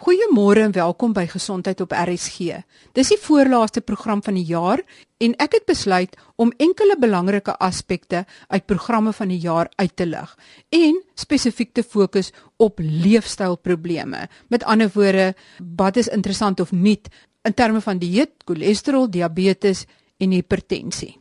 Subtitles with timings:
[0.00, 2.62] Goeiemôre en welkom by Gesondheid op RSG.
[2.96, 4.80] Dis die voorlaaste program van die jaar
[5.20, 10.06] en ek het besluit om enkele belangrike aspekte uit programme van die jaar uit te
[10.08, 10.32] lig
[10.72, 14.26] en spesifiek te fokus op leefstylprobleme.
[14.48, 15.34] Met ander woorde,
[15.76, 17.08] wat is interessant of nuut
[17.44, 19.84] in terme van dieet, cholesterol, diabetes
[20.18, 21.18] en hipertensie.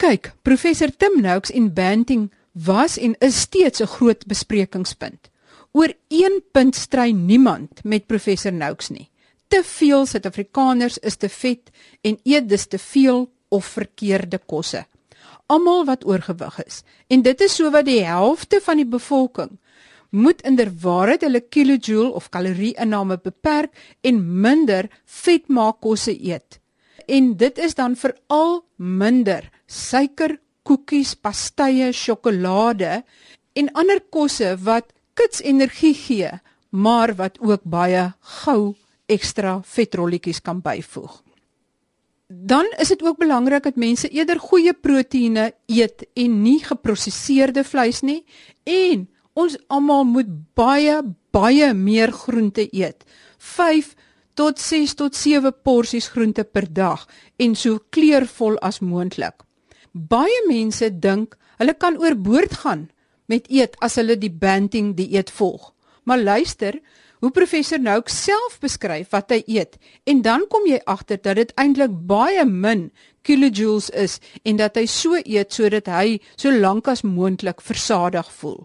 [0.00, 5.30] Kyk, professor Tim Noakes en Banting was en is steeds 'n groot besprekingspunt.
[5.72, 9.08] Oor een punt stry niemand met professor Noakes nie.
[9.46, 11.70] Te veel Suid-Afrikaners is te vet
[12.02, 14.84] en eet dus te veel of verkeerde kosse.
[15.46, 19.58] Almal wat oorgewig is en dit is sowat die helfte van die bevolking
[20.10, 26.58] moet inderwaarheid hulle kilojoule of kalorie-inname beperk en minder vetmaakkosse eet.
[27.06, 33.04] En dit is dan veral minder suiker, koekies, pastye, sjokolade
[33.54, 36.30] en ander kosse wat kits energie gee,
[36.70, 38.74] maar wat ook baie gou
[39.10, 41.22] ekstra vetrolletjies kan byvoeg.
[42.30, 48.04] Dan is dit ook belangrik dat mense eerder goeie proteïene eet en nie geprosesseerde vleis
[48.06, 48.22] nie
[48.64, 51.00] en ons almal moet baie
[51.34, 53.02] baie meer groente eet.
[53.38, 53.94] 5
[54.38, 57.06] tot 6 tot 7 porsies groente per dag
[57.38, 59.42] en so kleurvol as moontlik.
[59.92, 62.88] Baie mense dink hulle kan oorboord gaan
[63.30, 65.70] met eet as hulle die banting dieet volg.
[66.04, 66.80] Maar luister,
[67.20, 69.76] hoe professor Nouk self beskryf wat hy eet
[70.08, 72.88] en dan kom jy agter dat dit eintlik baie min
[73.28, 78.64] kilojoules is en dat hy so eet sodat hy so lank as moontlik versadig voel.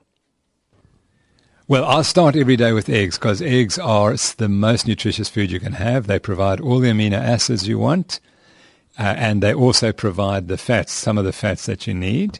[1.67, 5.59] Well, I start every day with eggs because eggs are the most nutritious food you
[5.59, 6.05] can have.
[6.05, 8.19] They provide all the amino acids you want,
[8.99, 12.39] uh, and they also provide the fats, some of the fats that you need.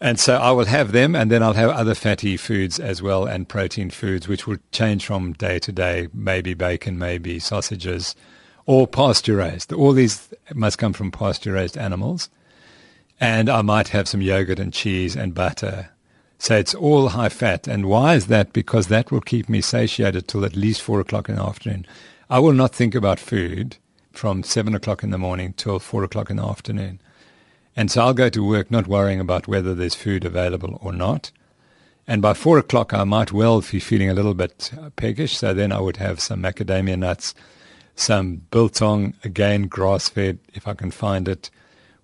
[0.00, 3.24] And so I will have them, and then I'll have other fatty foods as well,
[3.26, 6.08] and protein foods, which will change from day to day.
[6.14, 8.14] Maybe bacon, maybe sausages,
[8.64, 9.72] or pasture raised.
[9.72, 12.28] All these must come from pasture raised animals.
[13.20, 15.90] And I might have some yogurt and cheese and butter.
[16.38, 17.66] So it's all high fat.
[17.66, 18.52] And why is that?
[18.52, 21.84] Because that will keep me satiated till at least four o'clock in the afternoon.
[22.30, 23.78] I will not think about food
[24.12, 27.00] from seven o'clock in the morning till four o'clock in the afternoon.
[27.78, 31.30] And so I'll go to work not worrying about whether there's food available or not.
[32.08, 35.38] And by four o'clock, I might well be feeling a little bit peckish.
[35.38, 37.36] So then I would have some macadamia nuts,
[37.94, 41.50] some biltong, again, grass fed, if I can find it,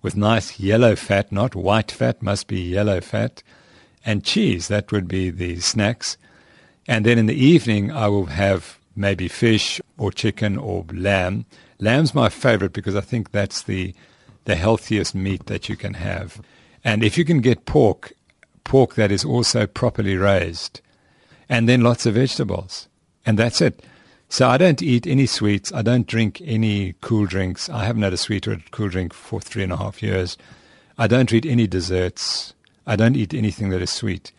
[0.01, 3.43] with nice yellow fat, not white fat, must be yellow fat,
[4.05, 4.69] and cheese.
[4.69, 6.15] That would be the snacks.
[6.87, 11.45] And then in the evening, I will have maybe fish or chicken or lamb.
[11.79, 13.93] Lamb's my favorite because I think that's the
[14.45, 16.41] the healthiest meat that you can have.
[16.83, 18.13] And if you can get pork,
[18.63, 20.81] pork that is also properly raised,
[21.49, 22.87] and then lots of vegetables.
[23.25, 23.83] And that's it.
[24.29, 25.71] So I don't eat any sweets.
[25.71, 27.69] I don't drink any cool drinks.
[27.69, 30.37] I haven't had a sweet or a cool drink for three and a half years.
[30.97, 32.53] I don't eat any desserts.
[32.87, 34.31] I don't eat anything that is sweet.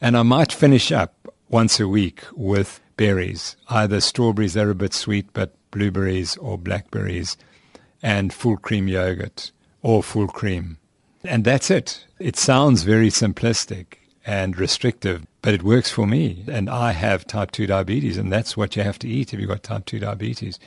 [0.00, 1.14] And I might finish up
[1.48, 6.58] once a week with berries, either strawberries that are a bit sweet, but blueberries or
[6.58, 7.36] blackberries
[8.04, 9.50] and full cream yogurt
[9.82, 10.76] or full cream.
[11.24, 12.04] And that's it.
[12.18, 13.86] It sounds very simplistic
[14.26, 16.44] and restrictive, but it works for me.
[16.46, 19.48] And I have type 2 diabetes, and that's what you have to eat if you've
[19.48, 20.58] got type 2 diabetes.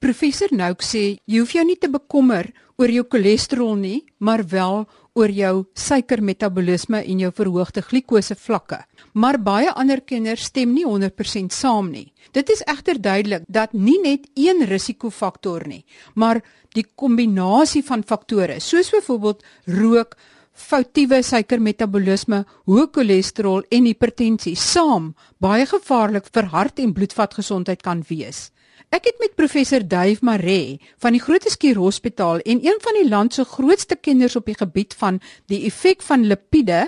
[0.00, 4.84] Professor Nouk sê jy hoef jou nie te bekommer oor jou cholesterol nie, maar wel
[5.14, 8.80] oor jou suikermetabolisme en jou verhoogde glikose vlakke.
[9.14, 12.12] Maar baie ander kenners stem nie 100% saam nie.
[12.34, 16.42] Dit is egter duidelik dat nie net een risikofaktor nie, maar
[16.74, 20.16] die kombinasie van faktore, soos byvoorbeeld rook,
[20.54, 28.50] foutiewe suikermetabolisme, hoë cholesterol en hipertensie saam baie gevaarlik vir hart- en bloedvatgesondheid kan wees.
[28.94, 33.34] Ek het met professor Dave Maree van die Grooteskier Hospitaal en een van die land
[33.34, 35.18] se grootste kenners op die gebied van
[35.50, 36.84] die effek van lipiede,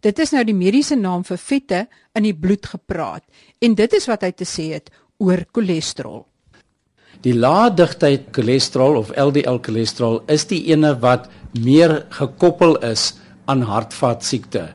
[0.00, 1.80] dit is nou die mediese naam vir vette
[2.16, 3.26] in die bloed gepraat
[3.60, 4.88] en dit is wat hy te sê het
[5.20, 6.22] oor cholesterol.
[7.20, 11.28] Die lae digtheid cholesterol of LDL cholesterol is die ene wat
[11.60, 13.10] meer gekoppel is
[13.44, 14.70] aan hartvaskiekte.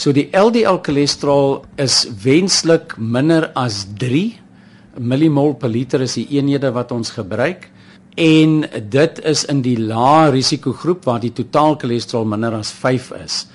[0.00, 3.84] So die LDL cholesterol is wenslik minder as
[4.98, 7.70] millimol per liter is die eenhede wat ons gebruik
[8.14, 13.46] en dit is in die lae risikogroep waar die totaal cholesterol minder as 5 is.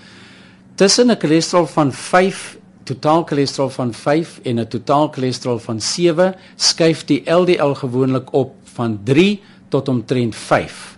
[0.76, 6.36] Tussen 'n cholesterol van 5 totaal cholesterol van 5 en 'n totaal cholesterol van 7
[6.56, 10.98] skuif die LDL gewoonlik op van 3 tot omtrent 5.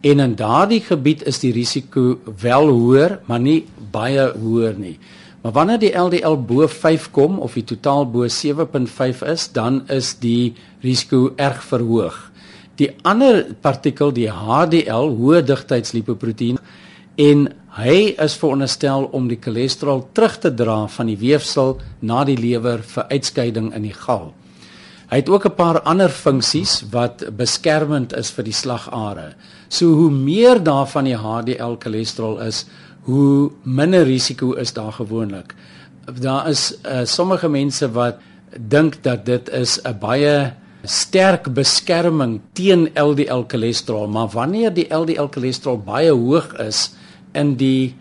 [0.00, 4.98] En in daardie gebied is die risiko wel hoër, maar nie baie hoër nie.
[5.46, 10.16] Maar wanneer die LDL bo 5 kom of die totaal bo 7.5 is, dan is
[10.18, 12.16] die risiko erg verhoog.
[12.74, 16.58] Die ander partikel, die HDL, hoë digtheidslipoproteïen,
[17.22, 17.44] en
[17.76, 17.94] hy
[18.24, 23.06] is veronderstel om die cholesterol terug te dra van die weefsel na die lewer vir
[23.14, 24.32] uitskeiding in die gal.
[25.06, 29.34] Hy het ook 'n paar ander funksies wat beskermend is vir die slagare.
[29.68, 32.66] So hoe meer daarvan die HDL cholesterol is,
[33.06, 35.54] hoe minder risiko is daar gewoonlik.
[36.20, 38.18] Daar is uh, sommige mense wat
[38.56, 45.30] dink dat dit is 'n baie sterk beskerming teen LDL cholesterol, maar wanneer die LDL
[45.30, 46.94] cholesterol baie hoog is
[47.34, 47.94] in die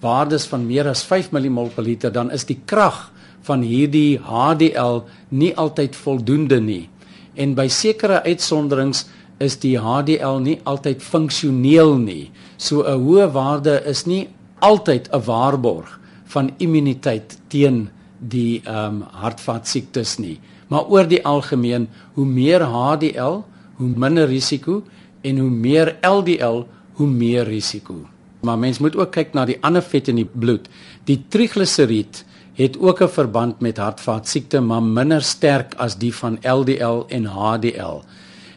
[0.00, 3.10] waardes van meer as 5 mmol per liter, dan is die krag
[3.42, 6.88] van hierdie HDL nie altyd voldoende nie.
[7.34, 9.06] En by sekere uitsonderings
[9.38, 12.30] is die HDL nie altyd funksioneel nie.
[12.56, 14.28] So 'n hoë waarde is nie
[14.62, 17.88] altyd 'n waarborg van immuniteit teen
[18.18, 20.38] die ehm um, hartvaskiektes nie.
[20.68, 23.42] Maar oor die algemeen, hoe meer HDL,
[23.76, 24.82] hoe minder risiko
[25.20, 26.62] en hoe meer LDL,
[26.92, 28.06] hoe meer risiko.
[28.42, 30.68] Maar mens moet ook kyk na die ander vet in die bloed.
[31.04, 32.24] Die trigliseried
[32.54, 38.02] het ook 'n verband met hartvaskiekte, maar minder sterk as die van LDL en HDL.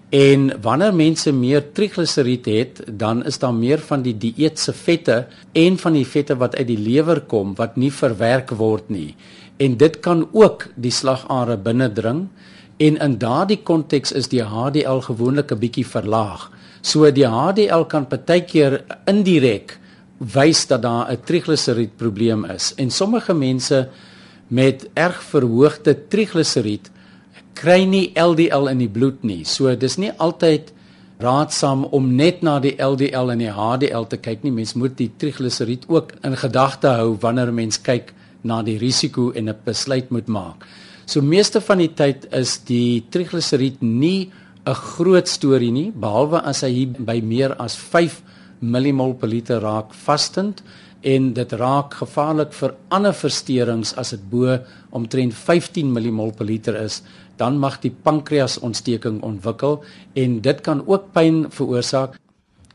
[0.10, 5.78] En wanneer mense meer trigliseried het, dan is daar meer van die dieetse vette en
[5.81, 9.16] van die vette wat uit die lewer kom wat nie verwerk word nie.
[9.57, 12.28] En dit kan ook die slagare binnendring
[12.78, 16.51] en in daardie konteks is die HDL gewoonlik 'n bietjie verlaag.
[16.81, 19.80] So die HDL kan partykeer indirek
[20.18, 23.90] wys dat daar 'n trigliseried probleem is en sommige mense
[24.48, 26.92] met erg verhoogde trigliseried
[27.56, 29.44] kry nie LDL in die bloed nie.
[29.46, 30.72] So dis nie altyd
[31.24, 34.52] raadsaam om net na die LDL en die HDL te kyk nie.
[34.52, 38.13] Mens moet die trigliseried ook in gedagte hou wanneer 'n mens kyk
[38.44, 40.66] na die risiko en 'n besluit moet maak.
[41.06, 44.31] So meeste van die tyd is die trigliseried nie
[44.66, 48.22] 'n groot storie nie behalwe as hy by meer as 5
[48.62, 50.63] millimol per liter raak vastend
[51.06, 54.58] en dit raak gevaarlik vir ander versteurings as dit bo
[54.98, 57.04] omtrent 15 millimol per liter is
[57.38, 59.84] dan mag die pankreasontsteking ontwikkel
[60.14, 62.20] en dit kan ook pyn veroorsaak.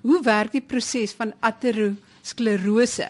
[0.00, 3.08] Hoe werk die proses van aterosklerose?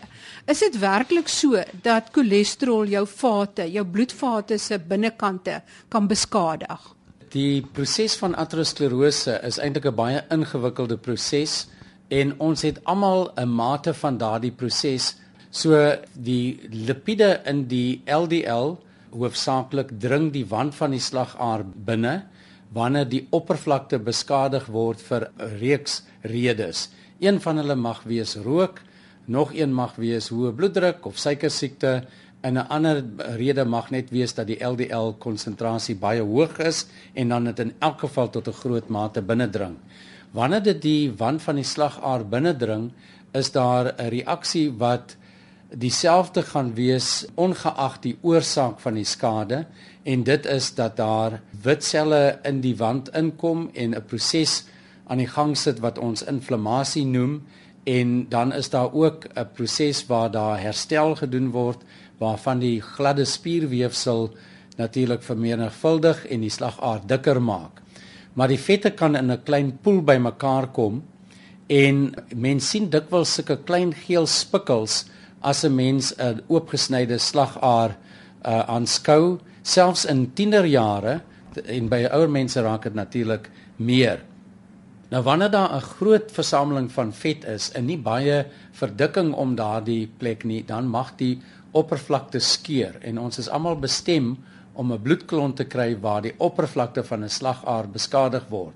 [0.51, 6.95] Is dit werklik so dat cholesterol jou vate, jou bloedvate se binnekante kan beskadig?
[7.31, 11.69] Die proses van aterosklerose is eintlik 'n baie ingewikkelde proses
[12.09, 15.17] en ons het almal 'n mate van daardie proses.
[15.51, 18.79] So die lipiede in die LDL
[19.13, 22.23] hoofsaaklik dring die wand van die slagaar binne
[22.73, 26.89] wanneer die oppervlakte beskadig word vir 'n reeks redes.
[27.21, 28.81] Een van hulle mag wees rook,
[29.27, 32.05] nog een mag wees hoë bloeddruk of suikersiekte
[32.43, 33.05] en 'n ander
[33.37, 37.73] rede mag net wees dat die LDL konsentrasie baie hoog is en dan dit in
[37.79, 39.77] elk geval tot 'n groot mate binnendring.
[40.33, 42.93] Wanneer dit die wand van die slagaar binnendring,
[43.33, 45.17] is daar 'n reaksie wat
[45.73, 49.65] dieselfde gaan wees ongeag die oorsaak van die skade
[50.03, 54.65] en dit is dat daar wit selle in die wand inkom en 'n proses
[55.07, 57.43] aan die gang sit wat ons inflammasie noem
[57.85, 61.83] en dan is daar ook 'n proses waar daar herstel gedoen word
[62.19, 64.35] waarvan die gladde spierweefsel
[64.77, 67.81] natuurlik vermenigvuldig en die slagaar dikker maak.
[68.33, 71.03] Maar die vette kan in 'n klein poel bymekaar kom
[71.67, 75.05] en mens sien dikwels sulke klein geel spikkels
[75.41, 77.97] as 'n mens 'n oopgesnyde slagaar
[78.45, 81.21] uh, aanskou selfs in tienerjare
[81.65, 84.21] en by ouer mense raak dit natuurlik meer
[85.11, 90.11] nou wanneer daar 'n groot versameling van vet is en nie baie verdikking om daardie
[90.19, 91.41] plek nie dan mag die
[91.73, 94.37] oppervlakte skeur en ons is almal bestem
[94.75, 98.75] om 'n bloedklont te kry waar die oppervlakte van 'n slagaar beskadig word.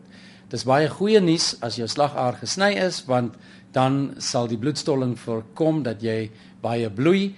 [0.49, 3.35] Dis baie goeie nuus as jou slagaar gesny is want
[3.73, 6.31] dan sal die bloedstolling voorkom dat jy
[6.65, 7.35] baie bloei.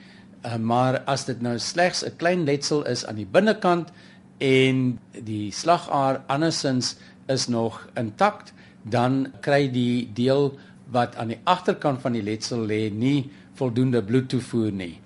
[0.47, 3.90] Uh, maar as dit nou slegs 'n klein letsel is aan die binnekant
[4.38, 8.52] en die slagaar andersins is nog intakt,
[8.83, 10.54] dan kry die deel
[10.95, 15.00] wat aan die agterkant van die letsel lê nie voldoende bloedtoevoer nie.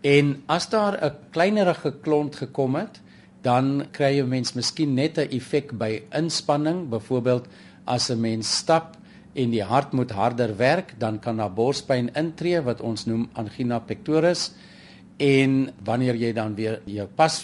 [0.00, 3.00] En as daar 'n kleinerige klont gekom het,
[3.42, 7.46] dan kry jy mens miskien net 'n effek by inspanning, byvoorbeeld
[7.84, 8.97] as 'n mens stap
[9.38, 13.78] en die hart moet harder werk, dan kan daar borspyn intree wat ons noem angina
[13.78, 14.50] pectoris
[15.22, 17.38] en wanneer jy dan weer jou pas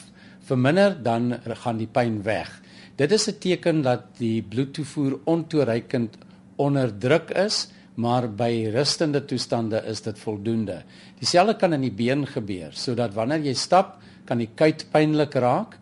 [0.45, 2.51] verminder, dan gaan die pyn weg.
[2.97, 6.19] Dit is 'n teken dat die bloedtoevoer ontoereikend
[6.57, 10.83] onderdruk is maar by rustende toestande is dit voldoende.
[11.21, 15.79] Dieselfde kan in die been gebeur, sodat wanneer jy stap, kan die kuit pynlik raak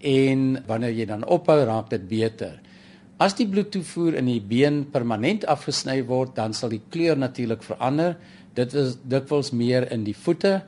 [0.00, 2.60] en wanneer jy dan ophou, raak dit beter.
[3.16, 8.18] As die bloedtoevoer in die been permanent afgesny word, dan sal die kleur natuurlik verander.
[8.52, 10.58] Dit is dikwels meer in die voete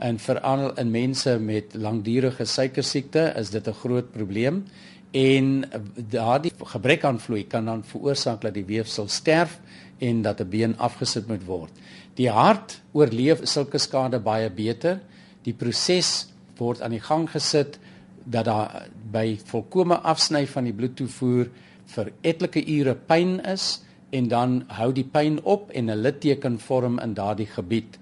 [0.00, 4.64] en veral in mense met langdurige suikersiekte is dit 'n groot probleem
[5.12, 5.64] en
[6.10, 9.60] daardie gebrek aan vloei kan dan veroorsaak dat die weefsel sterf
[9.98, 11.72] en dat 'n been afgesit moet word.
[12.14, 15.00] Die hart oorleef sulke skade baie beter.
[15.42, 17.78] Die proses word aan die gang gesit
[18.24, 21.48] dat daar by volkomme afsny van die bloedtoevoer
[21.94, 23.80] vir etlike ure pyn is
[24.10, 27.98] en dan hou die pyn op en 'n litteken vorm in daardie gebied.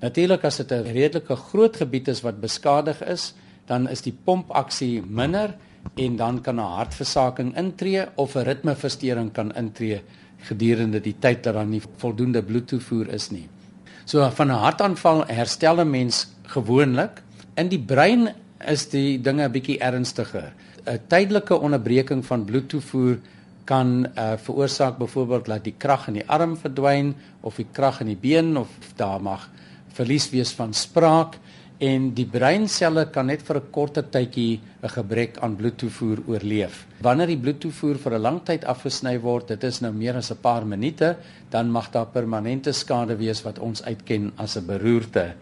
[0.00, 3.34] Natuurlik as dit 'n redelike groot gebied is wat beskadig is,
[3.66, 5.54] dan is die pompaksie minder
[5.94, 10.00] en dan kan 'n hartversaking intree of 'n ritmeversteuring kan intree
[10.38, 13.48] gedurende die tyd dat daar nie voldoende bloedtoevoer is nie.
[14.04, 17.22] So van 'n hartaanval herstel 'n mens gewoonlik.
[17.56, 18.34] In die brein
[18.66, 20.52] is die dinge 'n bietjie ernstiger.
[20.86, 23.18] 'n tydelike onderbreking van bloedtoevoer
[23.64, 28.06] kan uh, veroorsaak byvoorbeeld dat die krag in die arm verdwyn of die krag in
[28.06, 29.50] die been of daar mag
[29.96, 31.38] verlies wees van spraak
[31.82, 36.86] en die breinselle kan net vir 'n korter tydjie 'n gebrek aan bloedtoevoer oorleef.
[37.02, 40.40] Wanneer die bloedtoevoer vir 'n lang tyd afgesny word, dit is nou meer as 'n
[40.40, 41.16] paar minute,
[41.50, 45.34] dan mag daar permanente skade wees wat ons uitken as 'n beroerte.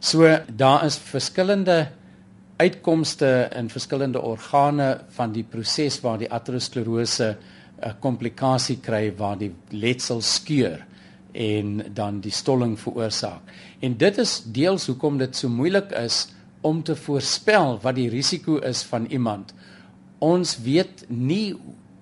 [0.00, 1.88] So daar is verskillende
[2.58, 7.36] uitkomste in verskillende organe van die proses waar die aterosklerose
[7.78, 10.84] 'n komplikasie kry waar die letsel skeur
[11.32, 13.40] en dan die stolling veroorsaak.
[13.80, 16.28] En dit is deels hoekom dit so moeilik is
[16.60, 19.54] om te voorspel wat die risiko is van iemand.
[20.18, 21.54] Ons weet nie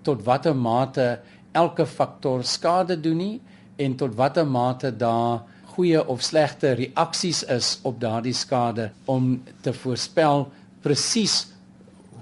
[0.03, 1.21] tot watter mate
[1.53, 3.41] elke faktor skade doen nie
[3.77, 5.43] en tot watter mate daar
[5.77, 10.47] goeie of slegte reaksies is op daardie skade om te voorspel
[10.85, 11.47] presies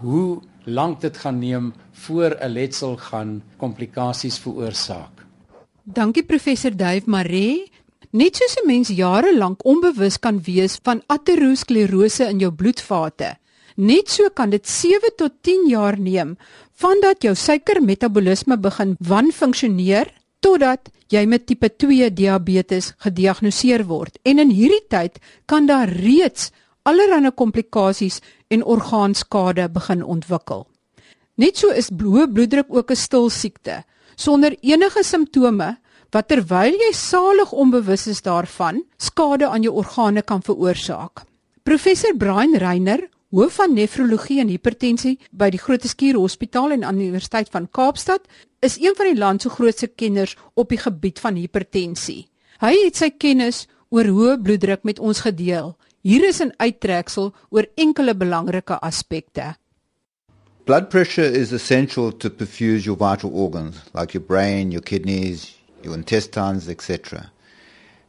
[0.02, 1.72] hoe lank dit gaan neem
[2.06, 5.22] voor 'n letsel gaan komplikasies veroorsaak.
[5.84, 7.70] Dankie professor Dave Maree.
[8.10, 13.36] Net soos 'n mens jare lank onbewus kan wees van aterosklerose in jou bloedvate,
[13.76, 16.36] net so kan dit 7 tot 10 jaar neem
[16.74, 20.10] vandat jou suikermetabolisme begin wanfunksioneer
[20.44, 24.18] totdat jy met tipe 2 diabetes gediagnoseer word.
[24.28, 26.50] En in hierdie tyd kan daar reeds
[26.84, 28.20] allerlei komplikasies
[28.52, 30.66] en orgaanskade begin ontwikkel.
[31.40, 33.84] Net so is hoë bloeddruk ook 'n stil siekte
[34.16, 35.76] sonder enige simptome
[36.12, 41.24] wat terwyl jy salig onbewus is daarvan skade aan jou organe kan veroorsaak.
[41.62, 47.00] Professor Brian Reiner hoof van nefrologie en hipertensie by die Groote Skuur Hospitaal en aan
[47.00, 48.28] die Universiteit van Kaapstad,
[48.62, 52.28] is een van die land se grootste kenners op die gebied van hipertensie.
[52.62, 55.74] Hy het sy kennis oor hoë bloeddruk met ons gedeel.
[56.06, 59.56] Hier is 'n uittreksel oor enkele belangrike aspekte.
[60.64, 65.96] Blood pressure is essential to perfuse your vital organs like your brain, your kidneys, your
[65.96, 67.32] intestines, etc.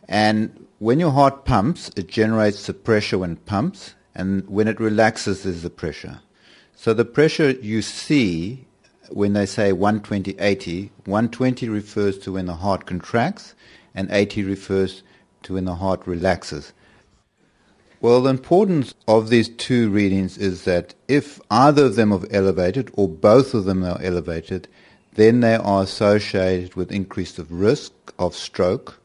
[0.08, 4.80] And when your heart pumps, it generates the pressure when it pumps and when it
[4.80, 6.20] relaxes, there's the pressure.
[6.76, 8.66] So the pressure you see
[9.10, 13.54] when they say 120, 80, 120 refers to when the heart contracts,
[13.94, 15.04] and 80 refers
[15.44, 16.74] to when the heart relaxes.
[18.02, 22.92] Well, the importance of these two readings is that if either of them are elevated
[22.94, 24.68] or both of them are elevated,
[25.14, 29.00] then they are associated with increased risk of stroke,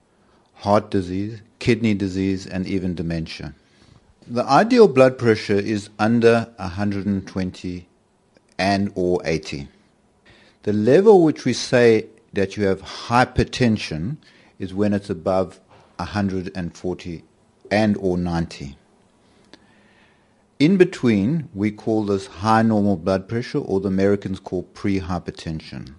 [0.55, 3.55] heart disease, kidney disease, and even dementia.
[4.33, 7.89] The ideal blood pressure is under 120
[8.61, 9.67] and or 80.
[10.63, 14.19] The level which we say that you have hypertension
[14.61, 15.59] is when it's above
[15.97, 17.25] 140
[17.73, 18.77] and or 90.
[20.61, 25.95] In between, we call this high normal blood pressure or the Americans call pre-hypertension.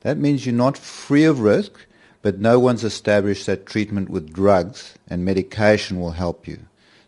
[0.00, 1.84] That means you're not free of risk,
[2.22, 6.60] but no one's established that treatment with drugs and medication will help you.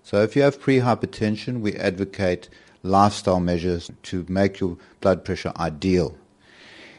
[0.07, 2.49] So if you have prehypertension, we advocate
[2.85, 6.17] lifestyle measures to make your blood pressure ideal.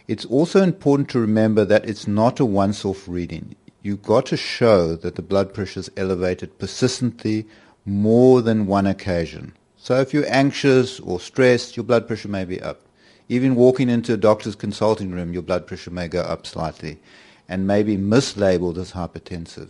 [0.09, 3.55] It's also important to remember that it's not a once-off reading.
[3.81, 7.47] You've got to show that the blood pressure is elevated persistently
[7.85, 9.53] more than one occasion.
[9.77, 12.81] So if you're anxious or stressed, your blood pressure may be up.
[13.29, 16.99] Even walking into a doctor's consulting room, your blood pressure may go up slightly
[17.47, 19.69] and may be mislabeled as hypertensive.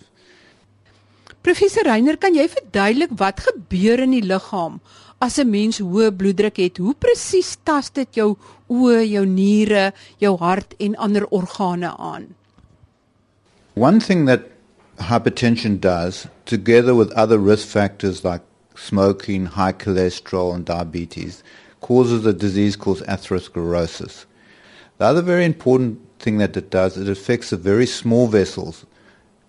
[1.47, 4.81] Professor Reiner, kan jy verduidelik wat gebeur in die liggaam
[5.23, 6.77] as 'n mens hoë bloeddruk het?
[6.77, 8.35] Hoe presies tas dit jou
[8.67, 12.35] oë, jou niere, jou hart en ander organe aan?
[13.75, 14.41] One thing that
[14.97, 18.43] hypertension does, together with other risk factors like
[18.75, 21.43] smoking, high cholesterol, and diabetes,
[21.79, 24.25] causes a disease called atherosclerosis.
[24.97, 28.85] The other very important thing that it does, it affects the very small vessels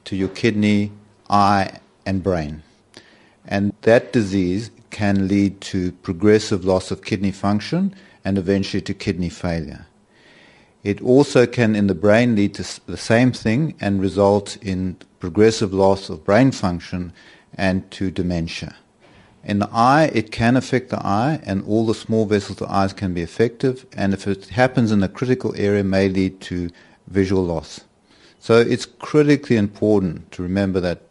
[0.05, 0.93] to your kidney,
[1.29, 2.63] eye, and brain.
[3.47, 9.29] And that disease can lead to progressive loss of kidney function and eventually to kidney
[9.29, 9.87] failure.
[10.83, 15.75] It also can, in the brain, lead to the same thing and result in progressive
[15.75, 17.13] loss of brain function
[17.55, 18.75] and to dementia.
[19.45, 22.75] In the eye, it can affect the eye, and all the small vessels of the
[22.75, 23.87] eyes can be effective.
[23.97, 26.71] And if it happens in a critical area, may lead to
[27.09, 27.81] visual loss.
[28.41, 31.08] So it's critically important to remember that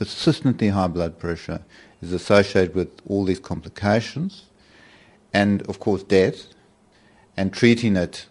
[0.00, 1.60] persistently high blood pressure
[2.00, 4.46] is associated with all these complications,
[5.34, 6.46] and of course death.
[7.36, 8.26] And treating it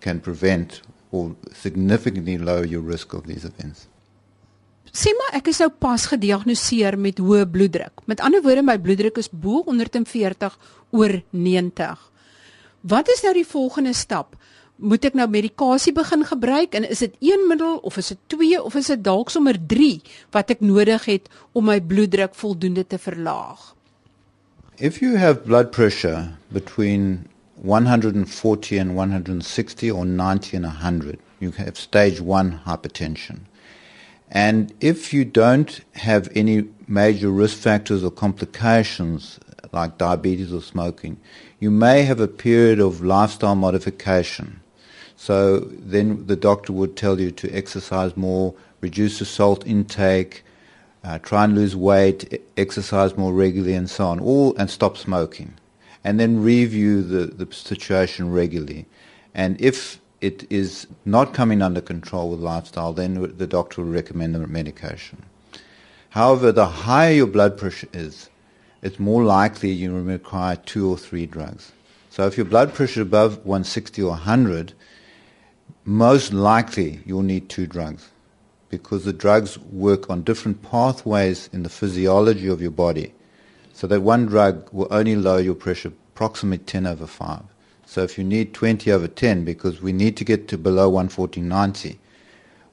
[0.00, 3.86] can prevent or significantly lower your risk of these events.
[4.94, 8.04] Sê maar ek is nou pas gediagnoseer met hoë bloeddruk.
[8.10, 10.58] Met ander woorde my bloeddruk is bo 140
[10.94, 12.04] oor 90.
[12.94, 14.36] Wat is nou die volgende stap?
[14.76, 18.58] Moet ek nou medikasie begin gebruik en is dit een middel of is dit twee
[18.58, 20.00] of is dit dalk sommer 3
[20.34, 23.70] wat ek nodig het om my bloeddruk voldoende te verlaag?
[24.76, 27.28] If you have blood pressure between
[27.62, 33.46] 140 and 160 or 90 and 100, you have stage 1 hypertension.
[34.28, 39.38] And if you don't have any major risk factors or complications
[39.72, 41.16] like diabetes or smoking,
[41.60, 44.60] you may have a period of lifestyle modification.
[45.24, 48.52] So then the doctor would tell you to exercise more,
[48.82, 50.44] reduce the salt intake,
[51.02, 55.54] uh, try and lose weight, exercise more regularly, and so on, all and stop smoking,
[56.04, 58.84] and then review the, the situation regularly.
[59.34, 64.36] And if it is not coming under control with lifestyle, then the doctor will recommend
[64.36, 65.24] a medication.
[66.10, 68.28] However, the higher your blood pressure is,
[68.82, 71.72] it's more likely you require two or three drugs.
[72.10, 74.74] So if your blood pressure is above 160 or 100,
[75.84, 78.10] most likely you'll need two drugs
[78.70, 83.14] because the drugs work on different pathways in the physiology of your body.
[83.72, 87.42] So that one drug will only lower your pressure approximately 10 over 5.
[87.86, 91.98] So if you need 20 over 10, because we need to get to below 140-90,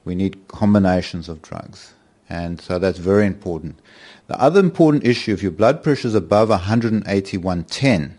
[0.04, 1.92] we need combinations of drugs.
[2.28, 3.78] And so that's very important.
[4.26, 8.12] The other important issue, if your blood pressure is above 180-110,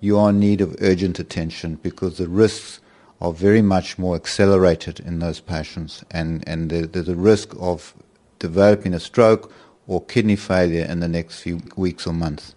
[0.00, 2.80] you are in need of urgent attention because the risks
[3.22, 7.94] are very much more accelerated in those patients and, and there's a risk of
[8.40, 9.52] developing a stroke
[9.86, 12.54] or kidney failure in the next few weeks or months.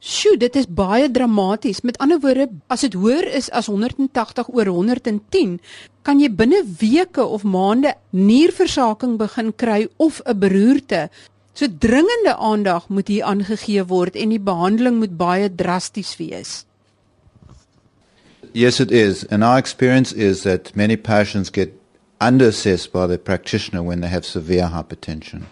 [0.00, 1.82] Sjoe, dit is baie dramaties.
[1.84, 5.58] Met ander woorde, as dit hoër is as 180 oor 110,
[6.06, 11.10] kan jy binne weke of maande nierversaking begin kry of 'n beroerte.
[11.52, 16.64] So dringende aandag moet hier aangegee word en die behandeling moet baie drasties wees.
[18.52, 19.24] Yes it is.
[19.24, 21.76] And our experience is that many patients get
[22.20, 25.44] underassessed by the practitioner when they have severe hypertension.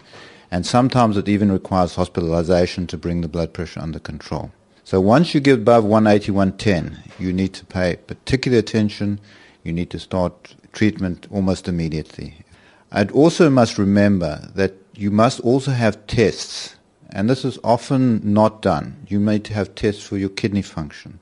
[0.51, 4.51] and sometimes it even requires hospitalization to bring the blood pressure under control.
[4.83, 9.19] So once you get above 180, 110, you need to pay particular attention.
[9.63, 12.43] You need to start treatment almost immediately.
[12.91, 16.75] And also must remember that you must also have tests,
[17.11, 19.05] and this is often not done.
[19.07, 21.19] You need to have tests for your kidney function.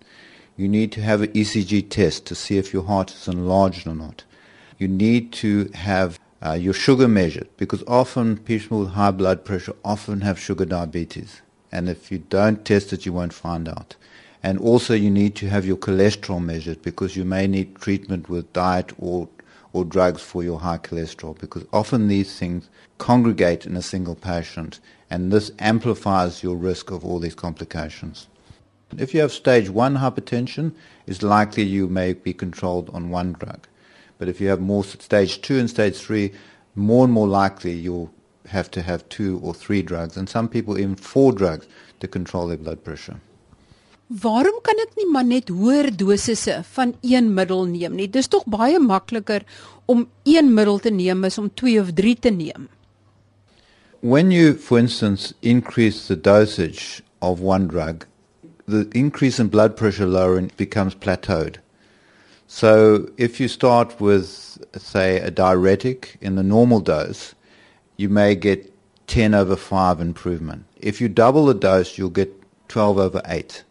[0.57, 3.93] You need to have an ECG test to see if your heart is enlarged or
[3.93, 4.23] not.
[4.79, 9.75] You need to have uh, your sugar measured because often people with high blood pressure
[9.85, 11.43] often have sugar diabetes.
[11.71, 13.95] And if you don't test it, you won't find out.
[14.41, 18.51] And also you need to have your cholesterol measured because you may need treatment with
[18.51, 19.29] diet or,
[19.73, 22.67] or drugs for your high cholesterol because often these things
[22.97, 24.79] congregate in a single patient
[25.11, 28.27] and this amplifies your risk of all these complications.
[28.97, 30.71] If you have stage 1 hypertension,
[31.05, 33.67] it's likely you may be controlled on one drug.
[34.17, 36.33] But if you have more stage two and stage three,
[36.75, 38.11] more and more likely you'll
[38.47, 41.67] have to have two or three drugs, and some people even four drugs
[41.99, 43.19] to control their blood pressure.
[44.07, 48.07] Waarom kan ek nie maar net hoër dosisse van een middel neem nie?
[48.07, 49.43] Dis tog baie makliker
[49.85, 52.69] om een middel te neem as om twee of drie te neem.
[53.99, 58.07] When you for instance increase the dosage of one drug,
[58.67, 61.55] the increase in blood pressure lowering becomes plateaued.
[62.47, 67.33] So if you start with, say, a diuretic in the normal dose,
[67.95, 68.73] you may get
[69.07, 70.65] 10 over 5 improvement.
[70.75, 72.33] If you double the dose, you'll get
[72.67, 73.63] 12 over 8.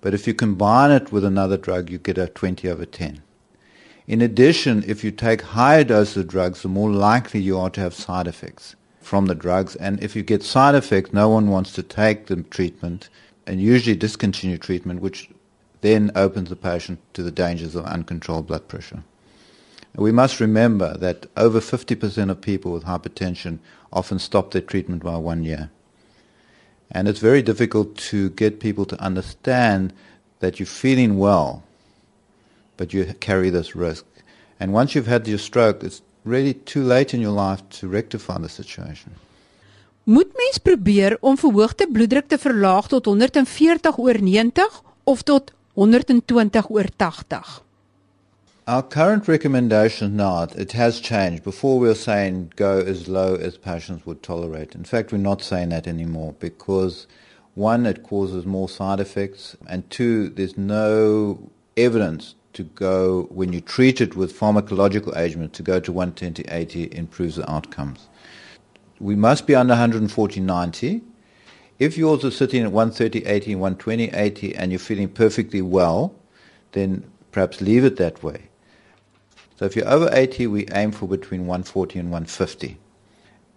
[0.00, 3.22] But if you combine it with another drug, you get a 20 over 10.
[4.06, 7.80] In addition, if you take higher doses of drugs, the more likely you are to
[7.80, 9.74] have side effects from the drugs.
[9.76, 13.08] And if you get side effects, no one wants to take the treatment
[13.46, 15.30] and usually discontinue treatment, which
[15.80, 19.02] then opens the patient to the dangers of uncontrolled blood pressure.
[19.94, 23.58] We must remember that over 50% of people with hypertension
[23.92, 25.70] often stop their treatment by one year.
[26.90, 29.92] And it's very difficult to get people to understand
[30.40, 31.62] that you're feeling well,
[32.76, 34.04] but you carry this risk.
[34.58, 38.38] And once you've had your stroke, it's really too late in your life to rectify
[38.38, 39.14] the situation.
[40.04, 46.70] Moet mens probeer om verhoogde bloeddruk te verlaag tot 140 oor 90 of tot 120
[46.70, 47.62] oor 80?
[48.64, 51.44] Our current recommendation now, it has changed.
[51.44, 54.74] Before we were saying go as low as patients would tolerate.
[54.74, 57.06] In fact, we're not saying that anymore because
[57.54, 61.38] one, it causes more side effects, and two, there's no
[61.76, 67.36] evidence to go, when you treat it with pharmacological agent, to go to 120-80 improves
[67.36, 68.08] the outcomes.
[69.02, 71.02] We must be under 140-90.
[71.80, 76.14] If you're also sitting at 130-80 and 120-80 and you're feeling perfectly well,
[76.70, 78.42] then perhaps leave it that way.
[79.56, 82.78] So if you're over 80, we aim for between 140 and 150.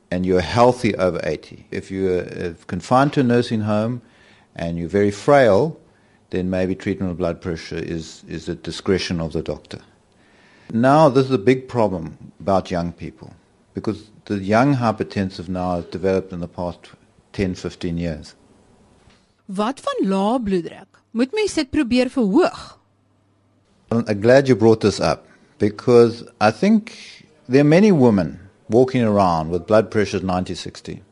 [0.09, 1.67] And you're healthy over 80.
[1.69, 4.01] If you're uh, confined to a nursing home
[4.55, 5.79] and you're very frail,
[6.31, 9.81] then maybe treatment of blood pressure is, is at discretion of the doctor.
[10.73, 13.35] Now, this is a big problem about young people
[13.75, 16.79] because the young hypertensive now has developed in the past
[17.33, 18.33] 10, 15 years.
[19.45, 21.01] Wat van lae bloeddruk?
[21.11, 22.79] Moet mens dit probeer verhoog?
[23.91, 25.27] I'm glad you brought this up
[25.59, 26.97] because I think
[27.47, 31.03] there are many women walking around with blood pressures 90 60.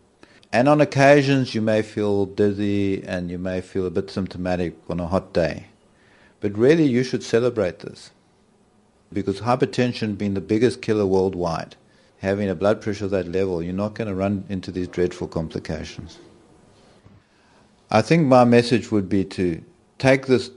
[0.52, 4.99] And on occasions you may feel dizzy and you may feel a bit symptomatic on
[4.99, 5.67] a hot day.
[6.39, 8.12] But really you should celebrate this
[9.12, 11.76] because hypertension being the biggest killer worldwide,
[12.24, 15.28] having a blood pressure of that level, you're not going to run into these dreadful
[15.28, 16.18] complications.
[17.92, 19.64] I think my message would be to
[20.00, 20.50] take this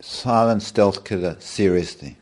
[0.00, 2.16] silent stealth killer seriously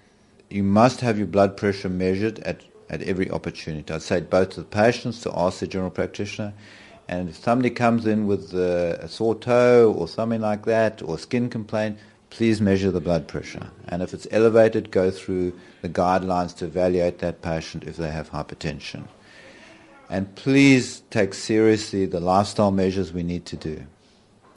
[0.52, 3.92] you must have your blood pressure measured at, at every opportunity.
[3.92, 6.52] I'd say both to the patients, to ask the general practitioner,
[7.08, 11.18] and if somebody comes in with uh, a sore toe or something like that, or
[11.18, 11.98] skin complaint,
[12.32, 13.70] please measure the blood pressure.
[13.88, 18.30] And if it's elevated, go through the guidelines to evaluate that patient if they have
[18.30, 19.06] hypertension.
[20.08, 23.84] And please take seriously the lifestyle measures we need to do.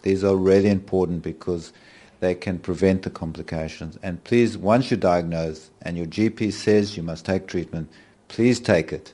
[0.04, 1.74] These are really important because
[2.22, 4.00] they can prevent the complications.
[4.02, 7.90] And please, once you're diagnosed and your GP says you must take treatment,
[8.30, 9.14] please take it.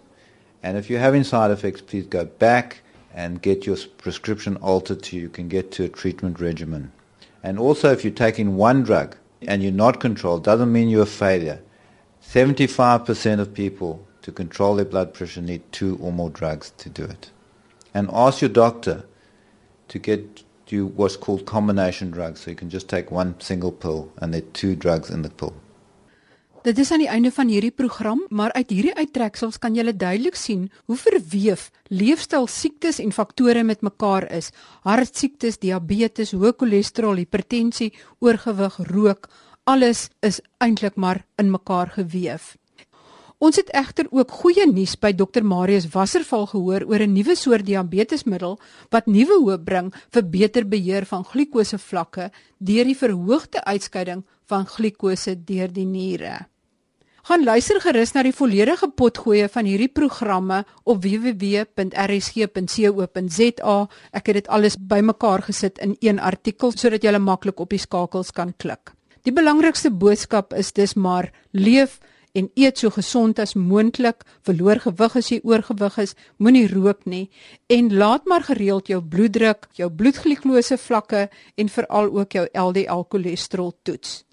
[0.62, 5.18] And if you're having side effects, please go back and get your prescription altered so
[5.18, 6.92] you can get to a treatment regimen.
[7.44, 11.08] And also, if you're taking one drug and you're not controlled, doesn't mean you're a
[11.08, 11.62] failure.
[12.24, 17.04] 75% of people to control their blood pressure need two or more drugs to do
[17.04, 17.32] it.
[17.94, 19.06] And ask your doctor
[19.88, 22.42] to get you what's called combination drugs.
[22.42, 25.30] So you can just take one single pill and there are two drugs in the
[25.30, 25.54] pill.
[26.62, 30.36] Dit is aan die einde van hierdie program, maar uit hierdie uittreksels kan jy duidelik
[30.38, 34.52] sien hoe verweef leefstyl siektes en faktore met mekaar is.
[34.86, 37.90] Hartsiektes, diabetes, hoë cholesterol, hipertensie,
[38.22, 39.26] oorgewig, rook,
[39.66, 42.54] alles is eintlik maar in mekaar geweef.
[43.42, 47.66] Ons het egter ook goeie nuus by Dr Marius Wasserval gehoor oor 'n nuwe soort
[47.66, 48.60] diabetesmiddel
[48.92, 54.66] wat nuwe hoop bring vir beter beheer van glikose vlakke deur die verhoogde uitskeiding van
[54.66, 56.51] glikose deur die niere.
[57.22, 63.76] Gaan luister gerus na die volledige potgoeie van hierdie programme op www.rsg.co.za.
[64.18, 68.34] Ek het dit alles bymekaar gesit in een artikel sodat jy maklik op die skakels
[68.34, 68.98] kan klik.
[69.22, 72.02] Die belangrikste boodskap is dis maar leef
[72.34, 77.30] en eet so gesond as moontlik, verloor gewig as jy oorgewig is, moenie rook nie
[77.70, 83.78] en laat maar gereeld jou bloeddruk, jou bloedglikose vlakke en veral ook jou LDL cholesterol
[83.84, 84.26] toets.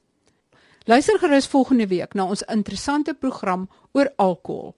[0.88, 4.70] Luister gerus volgende week na ons interessante program oor alkohol.